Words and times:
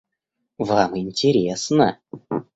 Вам 0.57 0.97
интересно. 0.97 1.99